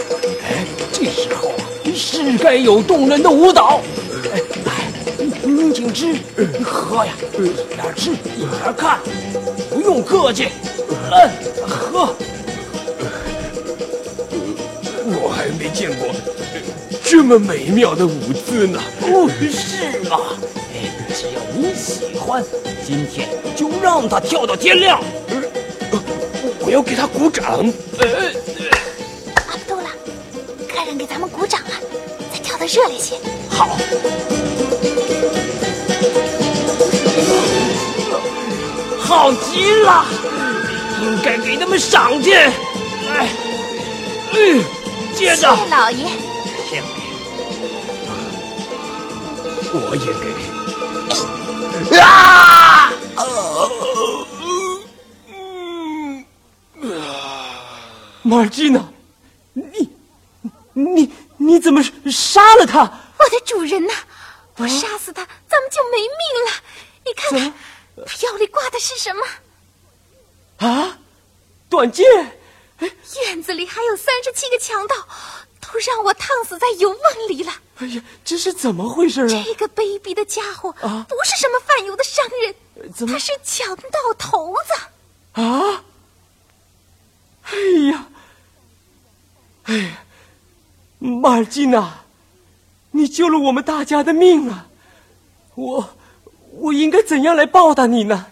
[0.42, 1.62] 哎，这时候啊，
[1.94, 3.80] 是该有动人的舞蹈。
[5.94, 6.16] 吃，
[6.64, 8.98] 喝呀，一边吃一边看，
[9.70, 10.48] 不用客气。
[11.08, 11.30] 来，
[11.64, 12.12] 喝。
[15.06, 16.08] 我还没见过
[17.04, 18.82] 这么美妙的舞姿呢。
[19.02, 20.18] 哦，是吗？
[20.74, 22.42] 哎，只要你喜欢，
[22.84, 25.00] 今天就让他跳到天亮。
[26.60, 27.72] 我要给他鼓掌。
[27.98, 28.06] 呃，
[29.36, 29.90] 阿卜杜拉，
[30.66, 31.70] 客人给咱们鼓掌了，
[32.32, 33.14] 再跳得热烈些。
[33.48, 33.78] 好。
[39.14, 40.04] 好极了，
[41.00, 42.52] 应该给他们赏钱。
[43.08, 43.28] 哎，
[44.32, 44.62] 嗯，
[45.14, 46.08] 接着谢，老爷。
[46.68, 46.82] 谢
[49.72, 51.96] 我也给。
[52.00, 52.90] 啊！
[58.22, 58.84] 马尔基娜，
[59.52, 59.90] 你
[60.72, 62.80] 你你怎么杀了他？
[62.80, 63.92] 我的主人呐，
[64.56, 66.10] 不杀死他，咱们就没命
[66.46, 66.50] 了。
[67.06, 67.52] 你看看，
[67.96, 70.66] 他腰里挂的是什么？
[70.66, 70.98] 啊，
[71.68, 72.06] 短剑！
[72.80, 74.94] 院子里还有三十七个强盗，
[75.60, 77.52] 都让我烫死在油瓮里了。
[77.76, 79.28] 哎呀，这是怎么回事啊？
[79.28, 85.84] 这个卑鄙的家伙啊，不是什么贩油的商人，怎么他是强盗头子啊！
[87.44, 87.58] 哎
[87.90, 88.08] 呀，
[89.64, 90.04] 哎呀，
[90.98, 92.04] 马尔基娜，
[92.90, 94.66] 你救了我们大家的命啊！
[95.54, 95.96] 我
[96.58, 98.26] 我应该怎样来报答你呢？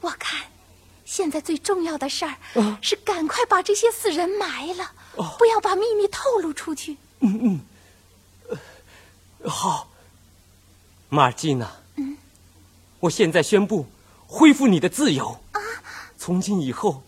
[0.00, 0.40] 我看，
[1.04, 6.96] 现在最重要的事儿啊是赶快把这些死人埋了，哦不要把秘密透露出去。
[7.20, 8.58] 嗯嗯，
[9.42, 9.88] 呃好，
[11.08, 12.16] 马尔基娜，嗯，
[13.00, 13.86] 我现在宣布
[14.26, 15.40] 恢复你的自由。
[15.52, 15.60] 啊，
[16.16, 17.02] 从今以后，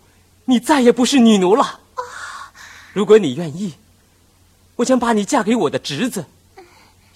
[0.44, 1.80] 你再也不是女奴了。
[1.96, 2.02] 哦
[2.92, 3.74] 如果你愿意，
[4.76, 6.26] 我将把你嫁给我的侄子。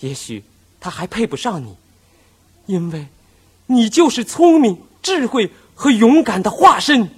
[0.01, 0.43] 也许
[0.81, 1.77] 他还配不上你，
[2.65, 3.09] 因为
[3.69, 7.09] 你就是聪明、智慧和勇敢的化身。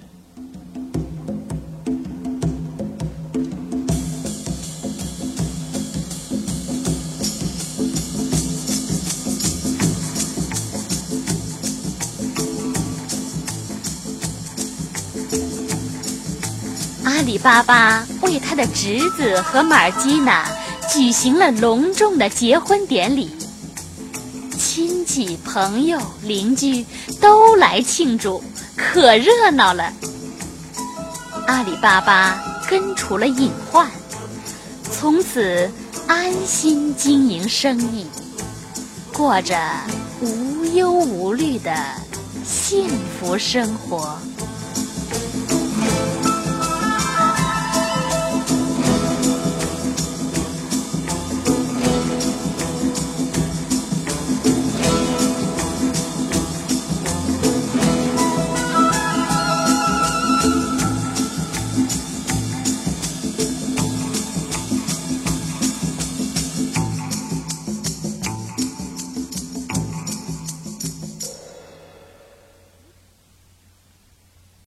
[17.03, 20.47] 阿里巴巴为他的侄子和马尔基娜
[20.91, 23.29] 举行了隆重的结婚典礼，
[25.09, 26.85] 戚、朋友、邻居
[27.19, 28.43] 都来庆祝，
[28.77, 29.91] 可热闹了。
[31.47, 32.39] 阿里巴巴
[32.69, 33.89] 根除了隐患，
[34.91, 35.67] 从此
[36.05, 38.05] 安心经营生意，
[39.11, 39.57] 过着
[40.21, 41.75] 无忧无虑的
[42.45, 42.87] 幸
[43.19, 44.15] 福生活。